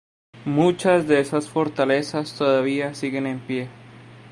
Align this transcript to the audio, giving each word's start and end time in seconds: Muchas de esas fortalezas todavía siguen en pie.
Muchas 0.45 1.07
de 1.07 1.19
esas 1.19 1.47
fortalezas 1.47 2.35
todavía 2.35 2.95
siguen 2.95 3.27
en 3.27 3.39
pie. 3.39 3.69